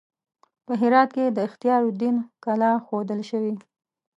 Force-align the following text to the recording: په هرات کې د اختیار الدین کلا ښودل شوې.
په 0.65 0.73
هرات 0.81 1.09
کې 1.15 1.25
د 1.35 1.37
اختیار 1.47 1.81
الدین 1.87 2.15
کلا 2.43 2.71
ښودل 2.85 3.21
شوې. 3.29 3.53